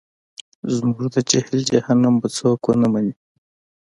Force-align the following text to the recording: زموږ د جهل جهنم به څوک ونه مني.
زموږ 0.75 0.97
د 1.15 1.17
جهل 1.31 1.57
جهنم 1.71 2.13
به 2.21 2.27
څوک 2.37 2.61
ونه 2.65 2.87
مني. 2.93 3.13